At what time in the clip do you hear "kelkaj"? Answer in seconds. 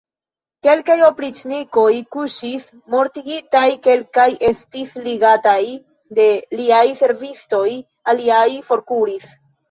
0.65-0.93, 3.87-4.25